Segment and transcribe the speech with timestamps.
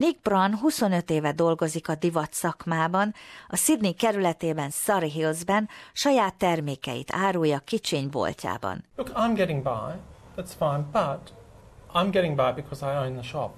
[0.00, 3.14] Nick Brown 25 éve dolgozik a divat szakmában,
[3.48, 8.84] a Sydney kerületében Surrey Hillsben saját termékeit árulja kicsiny boltjában.
[8.96, 9.92] Look, I'm getting by,
[10.36, 11.32] that's fine, but
[11.94, 13.50] I'm getting by because I own the shop.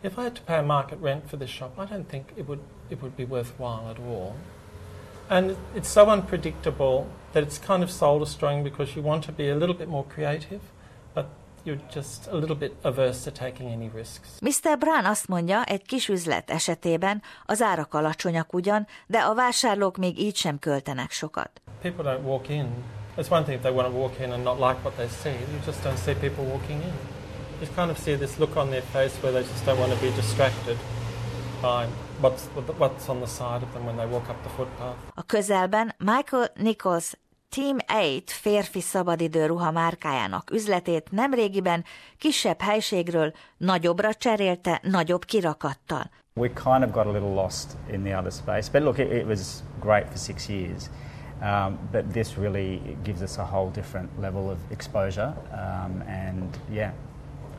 [0.00, 2.46] If I had to pay a market rent for this shop, I don't think it
[2.46, 4.34] would, it would be worthwhile at all.
[5.28, 9.50] And it's so unpredictable that it's kind of soul destroying because you want to be
[9.50, 10.60] a little bit more creative,
[11.14, 11.26] but
[11.64, 14.28] you're just a little bit averse to taking any risks.
[14.40, 14.78] Mr.
[14.78, 20.18] Brown azt mondja, egy kis üzlet esetében az árak alacsonyak ugyan, de a vásárlók még
[20.18, 21.50] így sem költenek sokat.
[21.82, 22.84] People don't walk in.
[23.16, 25.32] It's one thing if they want to walk in and not like what they see.
[25.52, 26.92] You just don't see people walking in.
[27.60, 30.00] You kind of see this look on their face where they just don't want to
[30.00, 30.76] be distracted
[31.62, 31.86] by
[32.20, 32.42] what's,
[32.78, 34.96] what's on the side of them when they walk up the footpath.
[35.14, 37.12] A közelben Michael Nichols
[37.56, 41.84] Team 8 férfi szabadidő ruha márkájának üzletét nemrégiben
[42.18, 46.10] kisebb helységről nagyobbra cserélte nagyobb kirakattal.
[46.34, 49.26] We kind of got a little lost in the other space, but look, it, it
[49.26, 50.90] was great for six years.
[51.42, 56.90] Um, but this really gives us a whole different level of exposure, um, and yeah,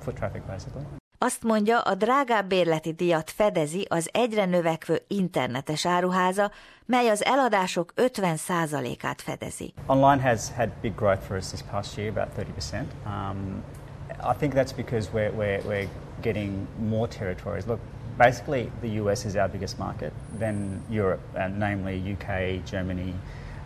[0.00, 0.84] foot traffic basically.
[1.20, 6.50] Azt mondja, a drágább bérleti díjat fedezi az egyre növekvő internetes áruháza,
[6.84, 9.72] mely az eladások 50%-át fedezi.
[9.86, 12.82] Online has had big growth for us this past year, about 30%.
[13.06, 13.62] Um,
[14.32, 15.88] I think that's because we're, we're, we're
[16.20, 17.64] getting more territories.
[17.66, 17.80] Look,
[18.18, 23.14] basically the US is our biggest market, then Europe, and namely UK, Germany,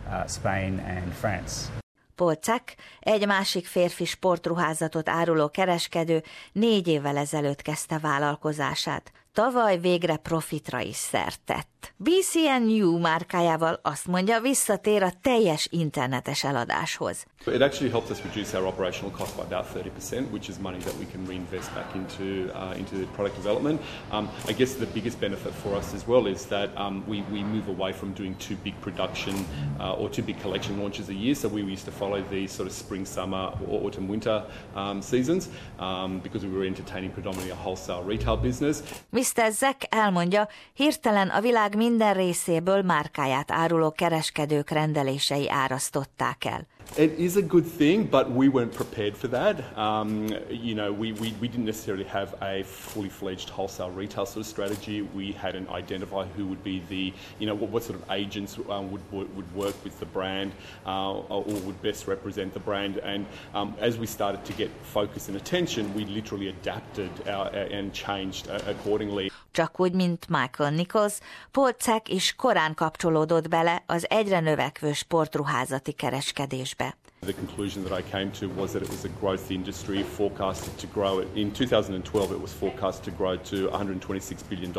[0.09, 1.82] uh, Spain and France.
[2.15, 9.11] Paul Cech, egy másik férfi sportruházatot áruló kereskedő négy évvel ezelőtt kezdte vállalkozását.
[9.33, 11.93] Tavaly végre profitra is szert tett.
[11.97, 17.25] BCNU márkájával azt mondja, visszatér a teljes internetes eladáshoz.
[17.45, 20.93] It actually helps us reduce our operational cost by about 30%, which is money that
[20.97, 23.81] we can reinvest back into uh, into the product development.
[24.11, 27.43] Um, I guess the biggest benefit for us as well is that um, we, we
[27.43, 29.35] move away from doing two big production
[29.79, 31.35] uh, or two big collection launches a year.
[31.35, 34.43] So we used to follow the sort of spring, summer, or autumn, winter
[34.75, 35.49] um, seasons
[35.79, 38.83] um, because we were entertaining predominantly a wholesale retail business.
[39.23, 39.51] Mr.
[39.51, 46.67] Zek elmondja, hirtelen a világ minden részéből márkáját áruló kereskedők rendelései árasztották el.
[46.95, 49.75] It is a good thing, but we weren't prepared for that.
[49.75, 54.45] Um, you know, we, we, we didn't necessarily have a fully fledged wholesale retail sort
[54.45, 55.01] of strategy.
[55.01, 58.91] We hadn't identified who would be the, you know, what, what sort of agents um,
[58.91, 60.51] would, would work with the brand
[60.85, 62.97] uh, or would best represent the brand.
[62.99, 67.91] And um, as we started to get focus and attention, we literally adapted our, and
[67.91, 69.31] changed uh, accordingly.
[69.51, 71.17] Csak úgy, mint Michael Nichols,
[71.51, 76.72] Polcek is korán kapcsolódott bele az egyre növekvő sportruházati kereskedésbe.
[76.73, 80.77] Schwäbisch The conclusion that I came to was that it was a growth industry forecasted
[80.79, 81.19] to grow.
[81.35, 84.71] In 2012, it was forecast to grow to $126 billion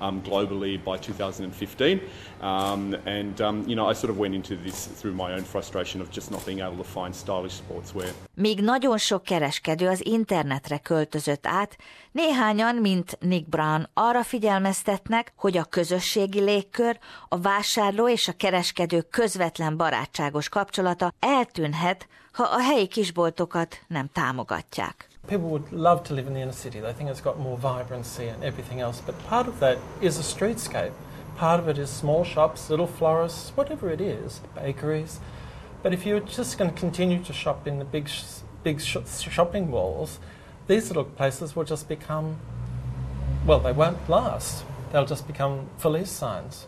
[0.00, 2.00] um, globally by 2015.
[2.40, 6.00] Um, and, um, you know, I sort of went into this through my own frustration
[6.00, 8.12] of just not being able to find stylish sportswear.
[8.34, 11.76] Míg nagyon sok kereskedő az internetre költözött át,
[12.12, 16.98] néhányan, mint Nick Brown, arra figyelmeztetnek, hogy a közösségi légkör,
[17.28, 21.12] a vásárló és a kereskedő közvetlen barátságos kapcsolata
[22.32, 25.08] ha a helyi kisboltokat nem támogatják.
[25.26, 26.80] People would love to live in the inner city.
[26.80, 29.02] They think it's got more vibrancy and everything else.
[29.06, 30.92] But part of that is a streetscape.
[31.38, 35.20] Part of it is small shops, little florists, whatever it is, bakeries.
[35.82, 38.08] But if you're just going to continue to shop in the big,
[38.62, 40.18] big shopping malls,
[40.66, 42.36] these little places will just become,
[43.46, 44.64] well, they won't last.
[44.92, 46.66] They'll just become lease signs.